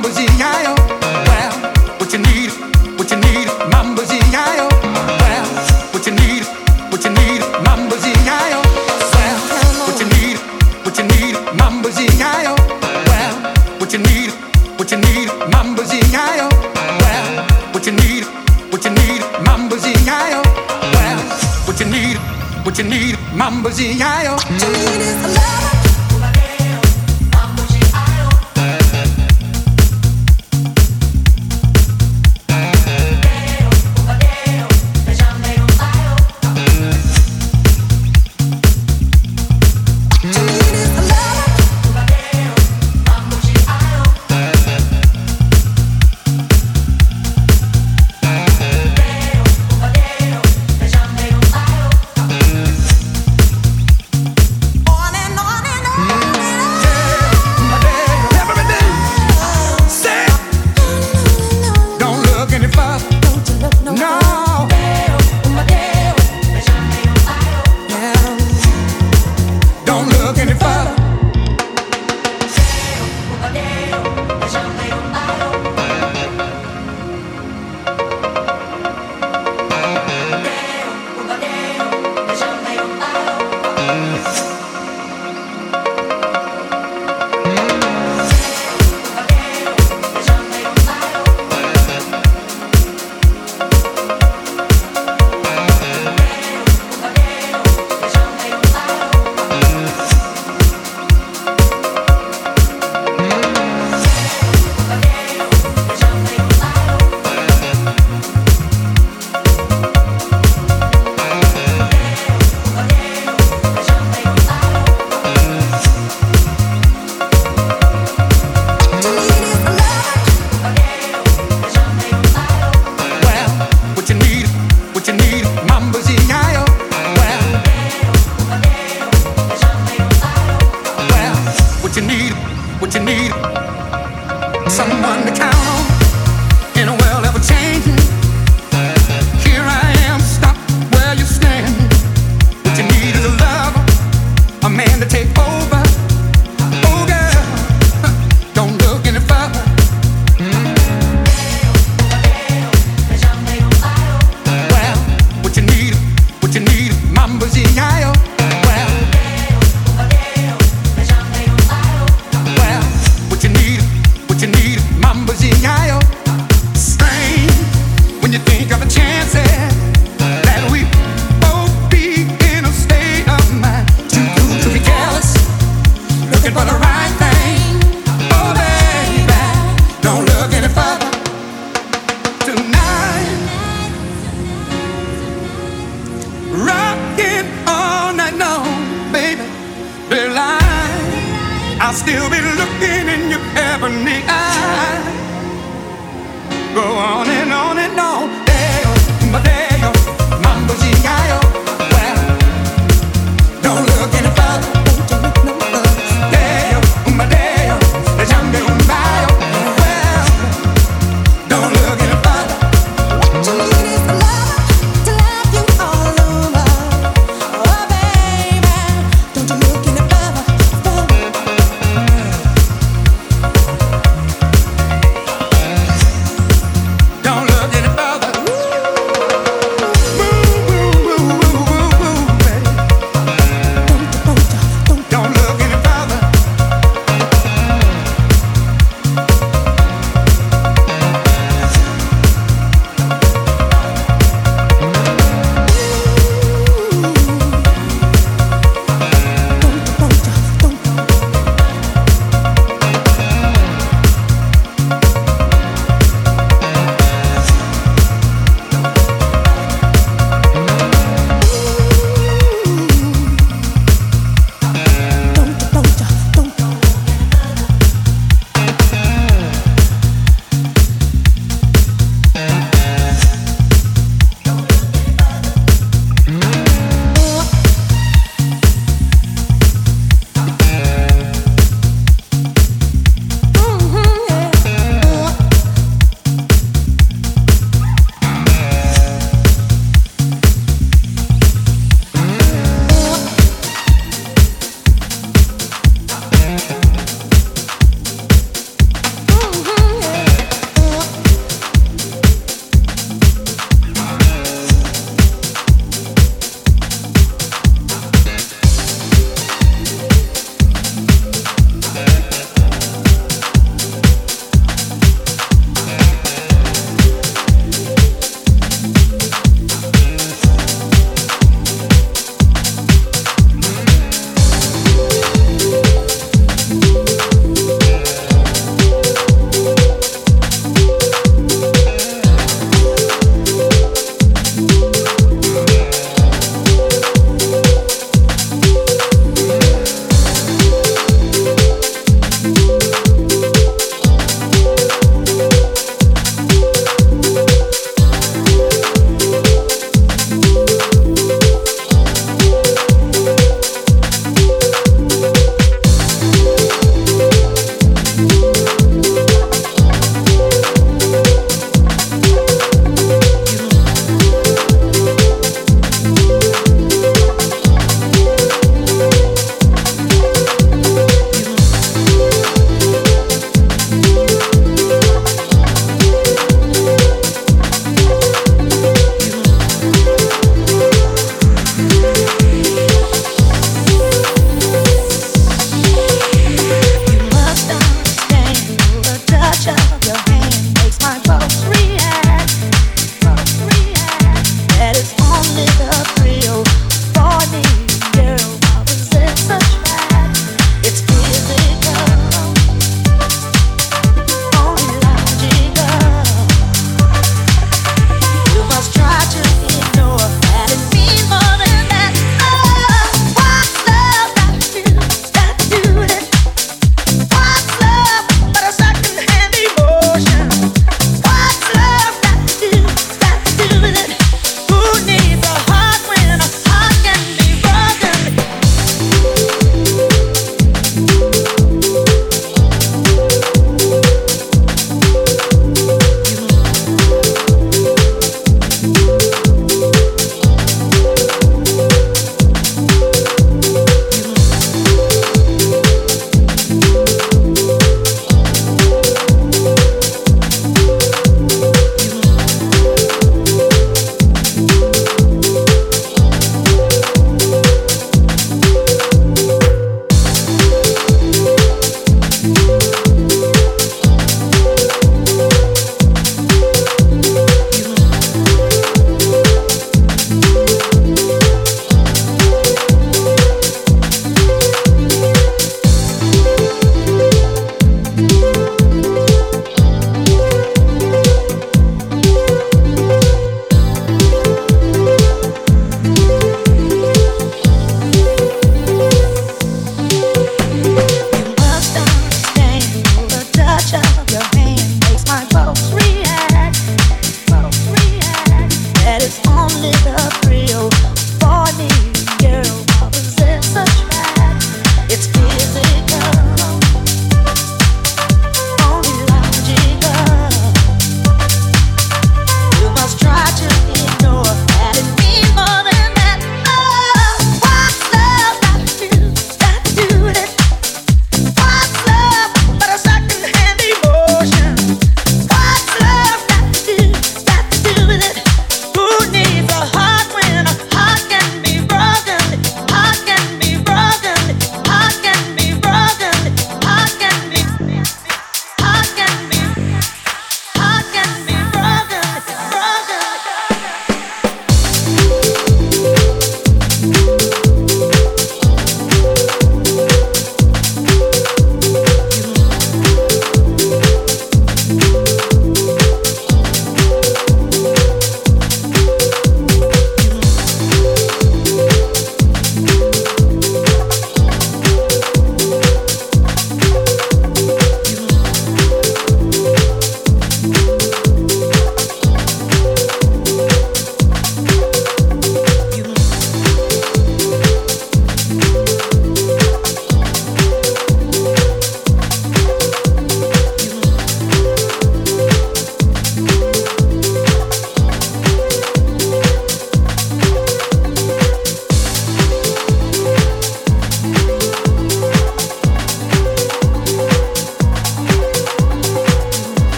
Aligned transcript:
Well, 0.00 0.97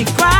she 0.00 0.06
cried. 0.14 0.39